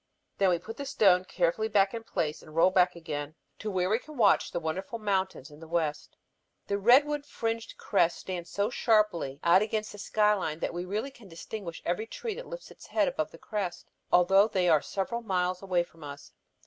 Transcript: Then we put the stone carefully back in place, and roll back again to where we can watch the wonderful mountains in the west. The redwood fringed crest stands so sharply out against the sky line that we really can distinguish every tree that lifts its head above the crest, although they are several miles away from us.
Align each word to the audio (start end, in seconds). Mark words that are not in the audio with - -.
Then 0.39 0.49
we 0.49 0.57
put 0.57 0.77
the 0.77 0.85
stone 0.87 1.25
carefully 1.25 1.67
back 1.67 1.93
in 1.93 2.01
place, 2.03 2.41
and 2.41 2.55
roll 2.55 2.71
back 2.71 2.95
again 2.95 3.35
to 3.59 3.69
where 3.69 3.87
we 3.87 3.99
can 3.99 4.17
watch 4.17 4.49
the 4.49 4.59
wonderful 4.59 4.97
mountains 4.97 5.51
in 5.51 5.59
the 5.59 5.67
west. 5.67 6.17
The 6.65 6.79
redwood 6.79 7.23
fringed 7.23 7.77
crest 7.77 8.17
stands 8.17 8.49
so 8.49 8.71
sharply 8.71 9.39
out 9.43 9.61
against 9.61 9.91
the 9.91 9.99
sky 9.99 10.33
line 10.33 10.57
that 10.57 10.73
we 10.73 10.85
really 10.85 11.11
can 11.11 11.27
distinguish 11.27 11.83
every 11.85 12.07
tree 12.07 12.33
that 12.33 12.47
lifts 12.47 12.71
its 12.71 12.87
head 12.87 13.07
above 13.07 13.29
the 13.29 13.37
crest, 13.37 13.91
although 14.11 14.47
they 14.47 14.67
are 14.67 14.81
several 14.81 15.21
miles 15.21 15.61
away 15.61 15.83
from 15.83 16.03
us. 16.03 16.31